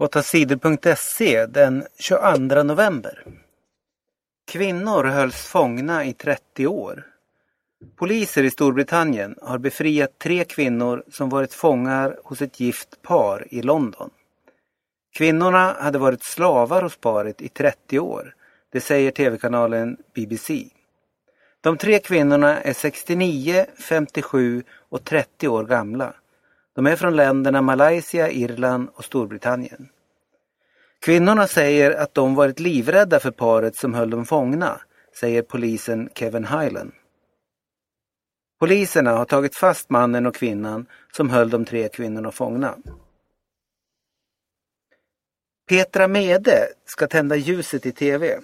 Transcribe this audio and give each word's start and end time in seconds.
Åttasidor.se 0.00 1.46
den 1.46 1.84
22 1.98 2.62
november. 2.62 3.24
Kvinnor 4.46 5.04
hölls 5.04 5.36
fångna 5.36 6.04
i 6.04 6.12
30 6.12 6.66
år. 6.66 7.06
Poliser 7.96 8.42
i 8.42 8.50
Storbritannien 8.50 9.34
har 9.42 9.58
befriat 9.58 10.18
tre 10.18 10.44
kvinnor 10.44 11.04
som 11.10 11.28
varit 11.28 11.54
fångar 11.54 12.18
hos 12.24 12.42
ett 12.42 12.60
gift 12.60 13.02
par 13.02 13.46
i 13.50 13.62
London. 13.62 14.10
Kvinnorna 15.16 15.76
hade 15.80 15.98
varit 15.98 16.22
slavar 16.22 16.82
hos 16.82 16.96
paret 16.96 17.42
i 17.42 17.48
30 17.48 17.98
år. 17.98 18.34
Det 18.72 18.80
säger 18.80 19.10
tv-kanalen 19.10 19.96
BBC. 20.14 20.64
De 21.60 21.76
tre 21.76 21.98
kvinnorna 21.98 22.60
är 22.60 22.72
69, 22.72 23.66
57 23.78 24.62
och 24.88 25.04
30 25.04 25.48
år 25.48 25.64
gamla. 25.64 26.14
De 26.74 26.86
är 26.86 26.96
från 26.96 27.16
länderna 27.16 27.62
Malaysia, 27.62 28.30
Irland 28.30 28.88
och 28.94 29.04
Storbritannien. 29.04 29.88
Kvinnorna 31.00 31.46
säger 31.46 31.90
att 31.90 32.14
de 32.14 32.34
varit 32.34 32.60
livrädda 32.60 33.20
för 33.20 33.30
paret 33.30 33.76
som 33.76 33.94
höll 33.94 34.10
dem 34.10 34.26
fångna, 34.26 34.80
säger 35.20 35.42
polisen 35.42 36.08
Kevin 36.14 36.44
Hyland. 36.44 36.92
Poliserna 38.60 39.10
har 39.10 39.24
tagit 39.24 39.56
fast 39.56 39.90
mannen 39.90 40.26
och 40.26 40.34
kvinnan 40.34 40.86
som 41.12 41.30
höll 41.30 41.50
de 41.50 41.64
tre 41.64 41.88
kvinnorna 41.88 42.30
fångna. 42.30 42.76
Petra 45.68 46.08
Mede 46.08 46.68
ska 46.84 47.06
tända 47.06 47.36
ljuset 47.36 47.86
i 47.86 47.92
TV. 47.92 48.40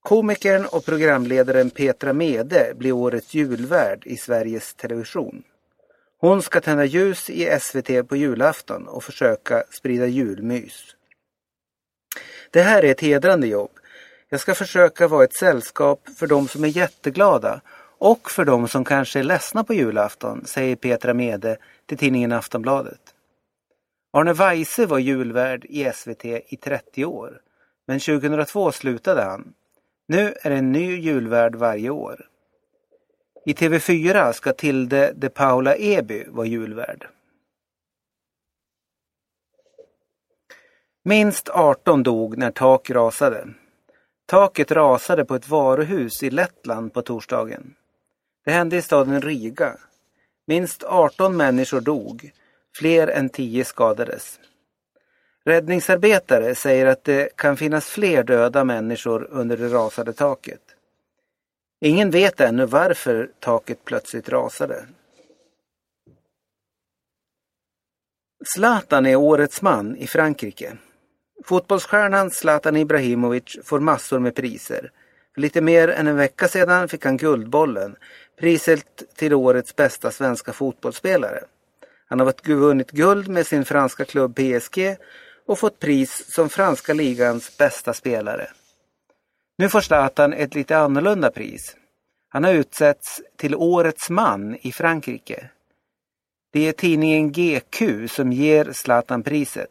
Komikern 0.00 0.66
och 0.66 0.84
programledaren 0.84 1.70
Petra 1.70 2.12
Mede 2.12 2.72
blir 2.76 2.92
årets 2.92 3.34
julvärd 3.34 4.02
i 4.06 4.16
Sveriges 4.16 4.74
Television. 4.74 5.42
Hon 6.20 6.42
ska 6.42 6.60
tända 6.60 6.84
ljus 6.84 7.30
i 7.30 7.58
SVT 7.60 8.08
på 8.08 8.16
julafton 8.16 8.88
och 8.88 9.04
försöka 9.04 9.64
sprida 9.70 10.06
julmys. 10.06 10.96
Det 12.50 12.62
här 12.62 12.84
är 12.84 12.90
ett 12.90 13.00
hedrande 13.00 13.46
jobb. 13.46 13.70
Jag 14.28 14.40
ska 14.40 14.54
försöka 14.54 15.08
vara 15.08 15.24
ett 15.24 15.36
sällskap 15.36 16.08
för 16.18 16.26
de 16.26 16.48
som 16.48 16.64
är 16.64 16.68
jätteglada 16.68 17.60
och 17.98 18.30
för 18.30 18.44
de 18.44 18.68
som 18.68 18.84
kanske 18.84 19.18
är 19.18 19.22
ledsna 19.22 19.64
på 19.64 19.74
julafton, 19.74 20.44
säger 20.46 20.76
Petra 20.76 21.14
Mede 21.14 21.56
till 21.86 21.98
tidningen 21.98 22.32
Aftonbladet. 22.32 23.00
Arne 24.12 24.32
Weise 24.32 24.86
var 24.86 24.98
julvärd 24.98 25.64
i 25.64 25.90
SVT 25.94 26.24
i 26.24 26.58
30 26.62 27.04
år, 27.04 27.40
men 27.86 28.00
2002 28.00 28.72
slutade 28.72 29.22
han. 29.22 29.52
Nu 30.08 30.34
är 30.42 30.50
det 30.50 30.56
en 30.56 30.72
ny 30.72 31.00
julvärd 31.00 31.54
varje 31.54 31.90
år. 31.90 32.26
I 33.48 33.52
TV4 33.52 34.32
ska 34.32 34.52
Tilde 34.52 35.12
de 35.16 35.28
Paula 35.28 35.76
Eby 35.76 36.24
vara 36.28 36.46
julvärd. 36.46 37.06
Minst 41.04 41.48
18 41.48 42.02
dog 42.02 42.38
när 42.38 42.50
tak 42.50 42.90
rasade. 42.90 43.48
Taket 44.26 44.70
rasade 44.70 45.24
på 45.24 45.34
ett 45.34 45.48
varuhus 45.48 46.22
i 46.22 46.30
Lettland 46.30 46.94
på 46.94 47.02
torsdagen. 47.02 47.74
Det 48.44 48.50
hände 48.50 48.76
i 48.76 48.82
staden 48.82 49.22
Riga. 49.22 49.76
Minst 50.46 50.84
18 50.84 51.36
människor 51.36 51.80
dog. 51.80 52.30
Fler 52.76 53.08
än 53.08 53.28
10 53.28 53.64
skadades. 53.64 54.40
Räddningsarbetare 55.44 56.54
säger 56.54 56.86
att 56.86 57.04
det 57.04 57.36
kan 57.36 57.56
finnas 57.56 57.86
fler 57.86 58.22
döda 58.22 58.64
människor 58.64 59.28
under 59.30 59.56
det 59.56 59.68
rasade 59.68 60.12
taket. 60.12 60.74
Ingen 61.80 62.10
vet 62.10 62.40
ännu 62.40 62.66
varför 62.66 63.30
taket 63.40 63.84
plötsligt 63.84 64.28
rasade. 64.28 64.86
Zlatan 68.54 69.06
är 69.06 69.16
årets 69.16 69.62
man 69.62 69.96
i 69.96 70.06
Frankrike. 70.06 70.76
Fotbollsstjärnan 71.44 72.30
Zlatan 72.30 72.76
Ibrahimovic 72.76 73.58
får 73.64 73.80
massor 73.80 74.18
med 74.18 74.34
priser. 74.34 74.90
För 75.34 75.40
lite 75.40 75.60
mer 75.60 75.88
än 75.88 76.06
en 76.06 76.16
vecka 76.16 76.48
sedan 76.48 76.88
fick 76.88 77.04
han 77.04 77.16
Guldbollen, 77.16 77.96
priset 78.40 79.02
till 79.16 79.34
årets 79.34 79.76
bästa 79.76 80.10
svenska 80.10 80.52
fotbollsspelare. 80.52 81.44
Han 82.08 82.20
har 82.20 82.54
vunnit 82.54 82.90
guld 82.90 83.28
med 83.28 83.46
sin 83.46 83.64
franska 83.64 84.04
klubb 84.04 84.36
PSG 84.36 84.96
och 85.46 85.58
fått 85.58 85.78
pris 85.78 86.34
som 86.34 86.48
franska 86.48 86.94
ligans 86.94 87.56
bästa 87.56 87.94
spelare. 87.94 88.48
Nu 89.58 89.68
får 89.68 89.80
Zlatan 89.80 90.32
ett 90.32 90.54
lite 90.54 90.78
annorlunda 90.78 91.30
pris. 91.30 91.76
Han 92.28 92.44
har 92.44 92.52
utsetts 92.52 93.22
till 93.36 93.54
Årets 93.54 94.10
man 94.10 94.56
i 94.60 94.72
Frankrike. 94.72 95.50
Det 96.52 96.68
är 96.68 96.72
tidningen 96.72 97.32
GQ 97.32 98.10
som 98.10 98.32
ger 98.32 98.72
Zlatan 98.72 99.22
priset. 99.22 99.70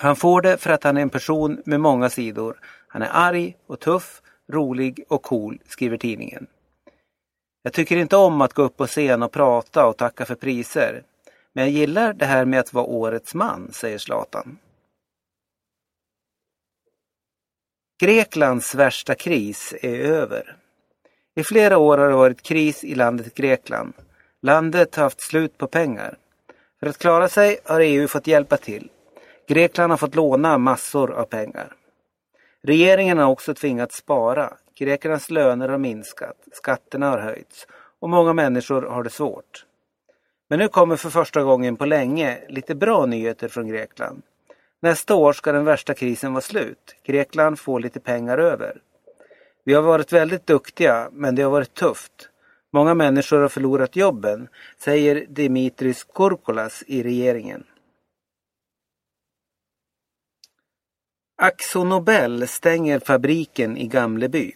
Han 0.00 0.16
får 0.16 0.42
det 0.42 0.56
för 0.56 0.70
att 0.70 0.84
han 0.84 0.96
är 0.96 1.02
en 1.02 1.10
person 1.10 1.62
med 1.64 1.80
många 1.80 2.10
sidor. 2.10 2.60
Han 2.88 3.02
är 3.02 3.10
arg 3.12 3.56
och 3.66 3.80
tuff, 3.80 4.22
rolig 4.52 5.04
och 5.08 5.22
cool, 5.22 5.58
skriver 5.66 5.96
tidningen. 5.96 6.46
Jag 7.62 7.72
tycker 7.72 7.96
inte 7.96 8.16
om 8.16 8.40
att 8.40 8.52
gå 8.52 8.62
upp 8.62 8.76
på 8.76 8.86
scen 8.86 9.22
och 9.22 9.32
prata 9.32 9.86
och 9.86 9.96
tacka 9.96 10.24
för 10.24 10.34
priser. 10.34 11.02
Men 11.52 11.64
jag 11.64 11.72
gillar 11.72 12.12
det 12.12 12.26
här 12.26 12.44
med 12.44 12.60
att 12.60 12.72
vara 12.72 12.84
årets 12.84 13.34
man, 13.34 13.72
säger 13.72 13.98
Zlatan. 13.98 14.58
Greklands 18.02 18.74
värsta 18.74 19.14
kris 19.14 19.74
är 19.82 19.98
över. 19.98 20.56
I 21.34 21.44
flera 21.44 21.78
år 21.78 21.98
har 21.98 22.08
det 22.08 22.14
varit 22.14 22.42
kris 22.42 22.84
i 22.84 22.94
landet 22.94 23.34
Grekland. 23.34 23.92
Landet 24.40 24.96
har 24.96 25.02
haft 25.02 25.20
slut 25.20 25.58
på 25.58 25.66
pengar. 25.66 26.16
För 26.80 26.86
att 26.86 26.98
klara 26.98 27.28
sig 27.28 27.58
har 27.64 27.80
EU 27.80 28.08
fått 28.08 28.26
hjälpa 28.26 28.56
till. 28.56 28.88
Grekland 29.48 29.92
har 29.92 29.96
fått 29.96 30.14
låna 30.14 30.58
massor 30.58 31.12
av 31.12 31.24
pengar. 31.24 31.72
Regeringen 32.62 33.18
har 33.18 33.26
också 33.26 33.54
tvingats 33.54 33.96
spara. 33.96 34.52
Grekernas 34.78 35.30
löner 35.30 35.68
har 35.68 35.78
minskat, 35.78 36.36
skatterna 36.52 37.10
har 37.10 37.18
höjts 37.18 37.66
och 38.00 38.10
många 38.10 38.32
människor 38.32 38.82
har 38.82 39.02
det 39.02 39.10
svårt. 39.10 39.64
Men 40.48 40.58
nu 40.58 40.68
kommer 40.68 40.96
för 40.96 41.10
första 41.10 41.42
gången 41.42 41.76
på 41.76 41.84
länge 41.84 42.38
lite 42.48 42.74
bra 42.74 43.06
nyheter 43.06 43.48
från 43.48 43.68
Grekland. 43.68 44.22
Nästa 44.82 45.14
år 45.14 45.32
ska 45.32 45.52
den 45.52 45.64
värsta 45.64 45.94
krisen 45.94 46.32
vara 46.32 46.42
slut. 46.42 46.96
Grekland 47.04 47.58
får 47.58 47.80
lite 47.80 48.00
pengar 48.00 48.38
över. 48.38 48.80
Vi 49.64 49.74
har 49.74 49.82
varit 49.82 50.12
väldigt 50.12 50.46
duktiga, 50.46 51.08
men 51.12 51.34
det 51.34 51.42
har 51.42 51.50
varit 51.50 51.74
tufft. 51.74 52.28
Många 52.72 52.94
människor 52.94 53.38
har 53.40 53.48
förlorat 53.48 53.96
jobben, 53.96 54.48
säger 54.78 55.26
Dimitris 55.28 56.04
Korkolas 56.04 56.82
i 56.86 57.02
regeringen. 57.02 57.64
Axo 61.36 61.84
Nobel 61.84 62.48
stänger 62.48 62.98
fabriken 62.98 63.76
i 63.76 63.86
Gamleby. 63.86 64.52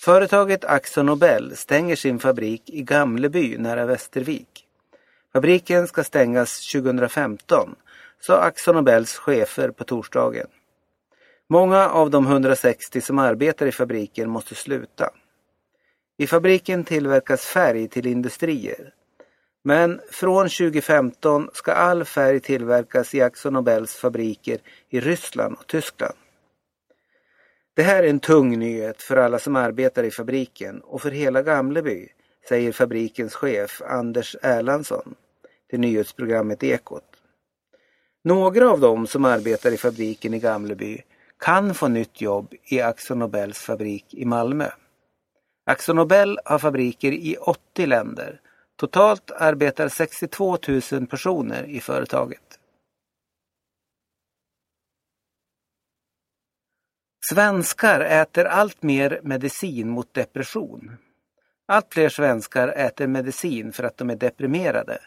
Företaget 0.00 0.64
Axo 0.64 1.02
Nobel 1.02 1.56
stänger 1.56 1.96
sin 1.96 2.18
fabrik 2.18 2.70
i 2.70 2.82
Gamleby 2.82 3.58
nära 3.58 3.86
Västervik. 3.86 4.66
Fabriken 5.32 5.88
ska 5.88 6.04
stängas 6.04 6.72
2015, 6.72 7.74
sa 8.20 8.40
Axo 8.40 8.72
Nobels 8.72 9.16
chefer 9.16 9.70
på 9.70 9.84
torsdagen. 9.84 10.46
Många 11.48 11.88
av 11.88 12.10
de 12.10 12.26
160 12.26 13.00
som 13.00 13.18
arbetar 13.18 13.66
i 13.66 13.72
fabriken 13.72 14.30
måste 14.30 14.54
sluta. 14.54 15.10
I 16.18 16.26
fabriken 16.26 16.84
tillverkas 16.84 17.44
färg 17.44 17.88
till 17.88 18.06
industrier. 18.06 18.94
Men 19.64 20.00
från 20.10 20.48
2015 20.48 21.48
ska 21.52 21.72
all 21.72 22.04
färg 22.04 22.40
tillverkas 22.40 23.14
i 23.14 23.20
Axo 23.20 23.50
Nobels 23.50 23.94
fabriker 23.94 24.58
i 24.88 25.00
Ryssland 25.00 25.56
och 25.58 25.66
Tyskland. 25.66 26.14
Det 27.74 27.82
här 27.82 28.02
är 28.02 28.08
en 28.08 28.20
tung 28.20 28.58
nyhet 28.58 29.02
för 29.02 29.16
alla 29.16 29.38
som 29.38 29.56
arbetar 29.56 30.04
i 30.04 30.10
fabriken 30.10 30.80
och 30.80 31.02
för 31.02 31.10
hela 31.10 31.42
Gamleby, 31.42 32.08
säger 32.48 32.72
fabrikens 32.72 33.34
chef 33.34 33.82
Anders 33.82 34.36
Erlandsson 34.42 35.14
till 35.70 35.80
nyhetsprogrammet 35.80 36.62
Ekot. 36.62 37.13
Några 38.26 38.70
av 38.70 38.80
dem 38.80 39.06
som 39.06 39.24
arbetar 39.24 39.72
i 39.72 39.76
fabriken 39.76 40.34
i 40.34 40.38
Gamleby 40.38 41.02
kan 41.38 41.74
få 41.74 41.88
nytt 41.88 42.20
jobb 42.20 42.54
i 42.64 42.80
Axo 42.80 43.14
Nobels 43.14 43.58
fabrik 43.58 44.14
i 44.14 44.24
Malmö. 44.24 44.68
Axo 45.66 45.92
Nobel 45.92 46.38
har 46.44 46.58
fabriker 46.58 47.12
i 47.12 47.36
80 47.36 47.86
länder. 47.86 48.40
Totalt 48.76 49.30
arbetar 49.30 49.88
62 49.88 50.58
000 50.92 51.06
personer 51.06 51.64
i 51.64 51.80
företaget. 51.80 52.58
Svenskar 57.30 58.00
äter 58.00 58.44
allt 58.44 58.82
mer 58.82 59.20
medicin 59.22 59.88
mot 59.88 60.14
depression. 60.14 60.96
Allt 61.66 61.94
fler 61.94 62.08
svenskar 62.08 62.68
äter 62.68 63.06
medicin 63.06 63.72
för 63.72 63.84
att 63.84 63.96
de 63.96 64.10
är 64.10 64.16
deprimerade. 64.16 64.98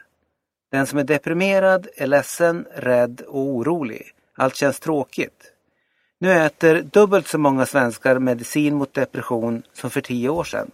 Den 0.72 0.88
som 0.88 1.00
är 1.00 1.04
deprimerad 1.04 1.88
är 1.96 2.08
ledsen, 2.08 2.66
rädd 2.75 3.22
och 3.22 3.42
orolig. 3.42 4.12
Allt 4.36 4.56
känns 4.56 4.80
tråkigt. 4.80 5.54
Nu 6.19 6.31
äter 6.31 6.81
dubbelt 6.81 7.28
så 7.28 7.38
många 7.38 7.66
svenskar 7.66 8.19
medicin 8.19 8.75
mot 8.75 8.94
depression 8.94 9.64
som 9.74 9.90
för 9.90 10.02
tio 10.02 10.30
år 10.30 10.44
sedan. 10.44 10.72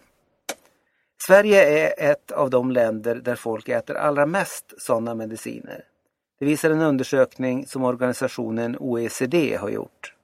Sverige 1.26 1.86
är 1.86 2.10
ett 2.10 2.32
av 2.32 2.50
de 2.50 2.70
länder 2.70 3.14
där 3.14 3.34
folk 3.34 3.68
äter 3.68 3.96
allra 3.96 4.26
mest 4.26 4.74
sådana 4.78 5.14
mediciner. 5.14 5.84
Det 6.38 6.44
visar 6.44 6.70
en 6.70 6.82
undersökning 6.82 7.66
som 7.66 7.84
organisationen 7.84 8.76
OECD 8.80 9.56
har 9.56 9.68
gjort. 9.68 10.14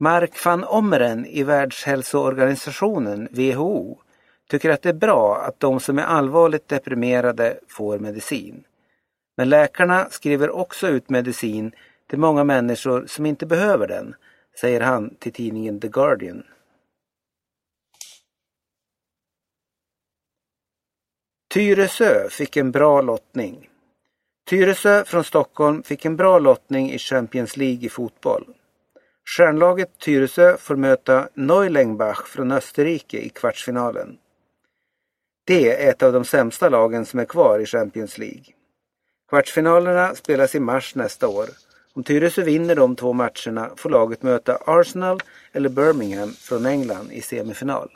Mark 0.00 0.44
van 0.44 0.64
Ommeren 0.64 1.26
i 1.26 1.42
Världshälsoorganisationen, 1.42 3.28
WHO, 3.30 3.98
tycker 4.48 4.70
att 4.70 4.82
det 4.82 4.88
är 4.88 4.92
bra 4.92 5.36
att 5.36 5.60
de 5.60 5.80
som 5.80 5.98
är 5.98 6.02
allvarligt 6.02 6.68
deprimerade 6.68 7.58
får 7.68 7.98
medicin. 7.98 8.64
Men 9.36 9.48
läkarna 9.48 10.08
skriver 10.10 10.50
också 10.50 10.88
ut 10.88 11.10
medicin 11.10 11.72
till 12.10 12.18
många 12.18 12.44
människor 12.44 13.06
som 13.06 13.26
inte 13.26 13.46
behöver 13.46 13.86
den, 13.86 14.14
säger 14.60 14.80
han 14.80 15.14
till 15.14 15.32
tidningen 15.32 15.80
The 15.80 15.88
Guardian. 15.88 16.42
Tyresö 21.54 22.28
fick 22.30 22.56
en 22.56 22.70
bra 22.70 23.00
lottning. 23.00 23.68
Tyresö 24.46 25.04
från 25.04 25.24
Stockholm 25.24 25.82
fick 25.82 26.04
en 26.04 26.16
bra 26.16 26.38
lottning 26.38 26.92
i 26.92 26.98
Champions 26.98 27.56
League 27.56 27.86
i 27.86 27.88
fotboll. 27.88 28.54
Stjärnlaget 29.24 29.98
Tyresö 29.98 30.56
får 30.56 30.76
möta 30.76 31.28
Neulengbach 31.34 32.26
från 32.26 32.52
Österrike 32.52 33.18
i 33.18 33.28
kvartsfinalen. 33.28 34.18
Det 35.46 35.82
är 35.82 35.90
ett 35.90 36.02
av 36.02 36.12
de 36.12 36.24
sämsta 36.24 36.68
lagen 36.68 37.06
som 37.06 37.20
är 37.20 37.24
kvar 37.24 37.58
i 37.58 37.66
Champions 37.66 38.18
League. 38.18 38.44
Kvartsfinalerna 39.28 40.14
spelas 40.14 40.54
i 40.54 40.60
mars 40.60 40.94
nästa 40.94 41.28
år. 41.28 41.48
Om 41.92 42.04
Tyresö 42.04 42.42
vinner 42.42 42.74
de 42.74 42.96
två 42.96 43.12
matcherna 43.12 43.70
får 43.76 43.90
laget 43.90 44.22
möta 44.22 44.58
Arsenal 44.66 45.20
eller 45.52 45.68
Birmingham 45.68 46.32
från 46.32 46.66
England 46.66 47.12
i 47.12 47.20
semifinal. 47.20 47.90